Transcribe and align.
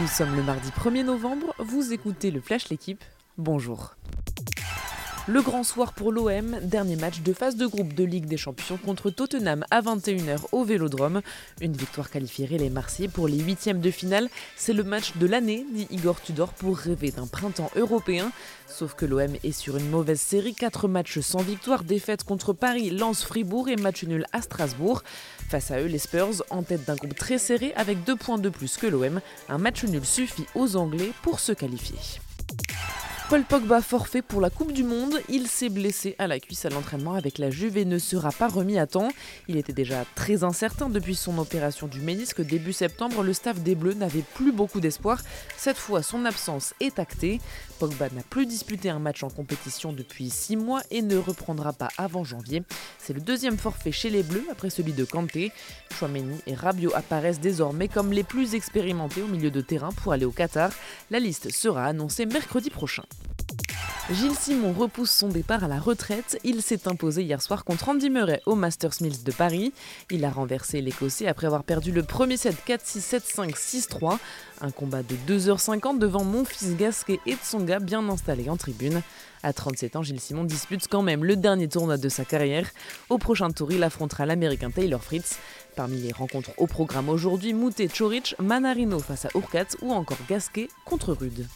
Nous 0.00 0.06
sommes 0.06 0.34
le 0.34 0.42
mardi 0.42 0.70
1er 0.70 1.04
novembre, 1.04 1.54
vous 1.58 1.92
écoutez 1.92 2.30
le 2.30 2.40
Flash 2.40 2.70
L'équipe, 2.70 3.04
bonjour. 3.36 3.94
Le 5.28 5.40
grand 5.40 5.62
soir 5.62 5.92
pour 5.92 6.10
l'OM, 6.10 6.58
dernier 6.62 6.96
match 6.96 7.20
de 7.20 7.32
phase 7.32 7.54
de 7.54 7.64
groupe 7.68 7.94
de 7.94 8.02
Ligue 8.02 8.26
des 8.26 8.36
Champions 8.36 8.76
contre 8.76 9.08
Tottenham 9.08 9.64
à 9.70 9.80
21h 9.80 10.40
au 10.50 10.64
Vélodrome. 10.64 11.22
Une 11.60 11.74
victoire 11.74 12.10
qualifierait 12.10 12.58
les 12.58 12.70
Marseillais 12.70 13.08
pour 13.08 13.28
les 13.28 13.38
huitièmes 13.38 13.80
de 13.80 13.92
finale. 13.92 14.28
C'est 14.56 14.72
le 14.72 14.82
match 14.82 15.12
de 15.16 15.26
l'année, 15.28 15.64
dit 15.72 15.86
Igor 15.92 16.20
Tudor, 16.20 16.52
pour 16.54 16.76
rêver 16.76 17.12
d'un 17.12 17.28
printemps 17.28 17.70
européen. 17.76 18.32
Sauf 18.66 18.94
que 18.94 19.06
l'OM 19.06 19.36
est 19.44 19.52
sur 19.52 19.76
une 19.76 19.90
mauvaise 19.90 20.20
série, 20.20 20.56
4 20.56 20.88
matchs 20.88 21.20
sans 21.20 21.42
victoire, 21.42 21.84
défaite 21.84 22.24
contre 22.24 22.52
Paris, 22.52 22.90
Lens, 22.90 23.22
Fribourg 23.22 23.68
et 23.68 23.76
match 23.76 24.02
nul 24.02 24.26
à 24.32 24.42
Strasbourg. 24.42 25.04
Face 25.48 25.70
à 25.70 25.80
eux, 25.80 25.86
les 25.86 25.98
Spurs, 25.98 26.42
en 26.50 26.64
tête 26.64 26.84
d'un 26.84 26.96
groupe 26.96 27.14
très 27.14 27.38
serré 27.38 27.72
avec 27.76 28.02
2 28.02 28.16
points 28.16 28.38
de 28.38 28.48
plus 28.48 28.76
que 28.76 28.88
l'OM, 28.88 29.20
un 29.48 29.58
match 29.58 29.84
nul 29.84 30.04
suffit 30.04 30.46
aux 30.56 30.74
Anglais 30.74 31.12
pour 31.22 31.38
se 31.38 31.52
qualifier. 31.52 31.98
Paul 33.32 33.44
Pogba 33.44 33.80
forfait 33.80 34.20
pour 34.20 34.42
la 34.42 34.50
Coupe 34.50 34.72
du 34.72 34.84
Monde. 34.84 35.18
Il 35.30 35.48
s'est 35.48 35.70
blessé 35.70 36.14
à 36.18 36.26
la 36.26 36.38
cuisse 36.38 36.66
à 36.66 36.68
l'entraînement 36.68 37.14
avec 37.14 37.38
la 37.38 37.48
Juve 37.48 37.78
et 37.78 37.86
ne 37.86 37.96
sera 37.96 38.30
pas 38.30 38.46
remis 38.46 38.78
à 38.78 38.86
temps. 38.86 39.08
Il 39.48 39.56
était 39.56 39.72
déjà 39.72 40.04
très 40.14 40.44
incertain 40.44 40.90
depuis 40.90 41.14
son 41.14 41.38
opération 41.38 41.86
du 41.86 42.00
ménisque 42.00 42.42
début 42.42 42.74
septembre. 42.74 43.22
Le 43.22 43.32
staff 43.32 43.58
des 43.60 43.74
Bleus 43.74 43.94
n'avait 43.94 44.20
plus 44.34 44.52
beaucoup 44.52 44.80
d'espoir. 44.80 45.18
Cette 45.56 45.78
fois, 45.78 46.02
son 46.02 46.26
absence 46.26 46.74
est 46.78 46.98
actée. 46.98 47.40
Pogba 47.78 48.10
n'a 48.10 48.20
plus 48.28 48.44
disputé 48.44 48.90
un 48.90 48.98
match 48.98 49.22
en 49.22 49.30
compétition 49.30 49.94
depuis 49.94 50.28
6 50.28 50.56
mois 50.56 50.82
et 50.90 51.00
ne 51.00 51.16
reprendra 51.16 51.72
pas 51.72 51.88
avant 51.96 52.24
janvier. 52.24 52.62
C'est 52.98 53.14
le 53.14 53.22
deuxième 53.22 53.56
forfait 53.56 53.92
chez 53.92 54.10
les 54.10 54.22
Bleus 54.22 54.44
après 54.50 54.68
celui 54.68 54.92
de 54.92 55.06
Kanté. 55.06 55.52
Chouameni 55.98 56.36
et 56.46 56.54
Rabiot 56.54 56.94
apparaissent 56.94 57.40
désormais 57.40 57.88
comme 57.88 58.12
les 58.12 58.24
plus 58.24 58.54
expérimentés 58.54 59.22
au 59.22 59.26
milieu 59.26 59.50
de 59.50 59.62
terrain 59.62 59.90
pour 59.90 60.12
aller 60.12 60.26
au 60.26 60.32
Qatar. 60.32 60.70
La 61.10 61.18
liste 61.18 61.50
sera 61.50 61.86
annoncée 61.86 62.26
mercredi 62.26 62.68
prochain. 62.68 63.04
Gilles 64.12 64.36
Simon 64.38 64.74
repousse 64.74 65.10
son 65.10 65.28
départ 65.28 65.64
à 65.64 65.68
la 65.68 65.78
retraite. 65.78 66.38
Il 66.44 66.60
s'est 66.60 66.86
imposé 66.86 67.22
hier 67.22 67.40
soir 67.40 67.64
contre 67.64 67.88
Andy 67.88 68.10
Murray 68.10 68.42
au 68.44 68.54
Masters 68.54 69.00
Mills 69.00 69.22
de 69.24 69.32
Paris. 69.32 69.72
Il 70.10 70.26
a 70.26 70.30
renversé 70.30 70.82
l'Écossais 70.82 71.26
après 71.26 71.46
avoir 71.46 71.64
perdu 71.64 71.92
le 71.92 72.02
premier 72.02 72.36
set 72.36 72.54
4-6, 72.66 73.22
7-5, 73.34 73.54
6-3. 73.54 74.18
Un 74.60 74.70
combat 74.70 75.02
de 75.02 75.16
2h50 75.26 75.98
devant 75.98 76.24
mon 76.24 76.44
fils 76.44 76.76
Gasquet 76.76 77.20
et 77.24 77.36
Tsonga 77.36 77.78
bien 77.78 78.06
installés 78.10 78.50
en 78.50 78.58
tribune. 78.58 79.00
À 79.42 79.54
37 79.54 79.96
ans, 79.96 80.02
Gilles 80.02 80.20
Simon 80.20 80.44
dispute 80.44 80.88
quand 80.88 81.02
même 81.02 81.24
le 81.24 81.36
dernier 81.36 81.68
tournoi 81.68 81.96
de 81.96 82.08
sa 82.10 82.26
carrière. 82.26 82.68
Au 83.08 83.16
prochain 83.16 83.50
tour, 83.50 83.72
il 83.72 83.82
affrontera 83.82 84.26
l'américain 84.26 84.70
Taylor 84.70 85.02
Fritz. 85.02 85.38
Parmi 85.74 85.96
les 85.96 86.12
rencontres 86.12 86.50
au 86.58 86.66
programme 86.66 87.08
aujourd'hui, 87.08 87.54
Moutet 87.54 87.88
Choric, 87.88 88.34
Manarino 88.38 88.98
face 88.98 89.24
à 89.24 89.30
Urquhart 89.34 89.74
ou 89.80 89.90
encore 89.90 90.18
Gasquet 90.28 90.68
contre 90.84 91.14
Rude. 91.14 91.46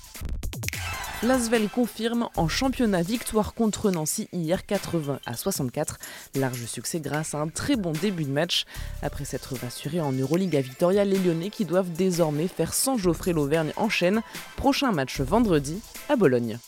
L'Asvel 1.22 1.70
confirme 1.70 2.28
en 2.36 2.46
championnat 2.46 3.00
victoire 3.00 3.54
contre 3.54 3.90
Nancy 3.90 4.28
hier 4.32 4.66
80 4.66 5.20
à 5.24 5.34
64. 5.34 5.98
Large 6.34 6.66
succès 6.66 7.00
grâce 7.00 7.34
à 7.34 7.38
un 7.38 7.48
très 7.48 7.76
bon 7.76 7.92
début 7.92 8.24
de 8.24 8.30
match. 8.30 8.64
Après 9.00 9.24
s'être 9.24 9.56
rassuré 9.56 9.98
en 9.98 10.12
Euroleague 10.12 10.56
à 10.56 10.60
Victoria, 10.60 11.06
les 11.06 11.18
Lyonnais 11.18 11.48
qui 11.48 11.64
doivent 11.64 11.90
désormais 11.90 12.48
faire 12.48 12.74
sans 12.74 12.98
Geoffrey 12.98 13.32
l'Auvergne 13.32 13.72
en 13.76 13.88
chaîne. 13.88 14.20
Prochain 14.56 14.92
match 14.92 15.20
vendredi 15.22 15.80
à 16.10 16.16
Bologne. 16.16 16.58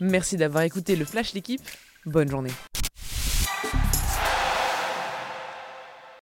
Merci 0.00 0.36
d'avoir 0.36 0.64
écouté 0.64 0.96
le 0.96 1.04
Flash 1.04 1.32
l'équipe. 1.32 1.62
Bonne 2.06 2.28
journée. 2.28 2.50